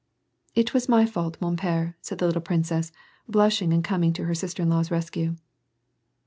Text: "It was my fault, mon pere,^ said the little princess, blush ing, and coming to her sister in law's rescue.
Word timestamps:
"It 0.55 0.73
was 0.73 0.89
my 0.89 1.05
fault, 1.05 1.37
mon 1.39 1.55
pere,^ 1.55 1.93
said 2.01 2.17
the 2.17 2.25
little 2.25 2.41
princess, 2.41 2.91
blush 3.29 3.61
ing, 3.61 3.71
and 3.71 3.83
coming 3.83 4.13
to 4.13 4.25
her 4.25 4.33
sister 4.33 4.63
in 4.63 4.69
law's 4.71 4.89
rescue. 4.89 5.35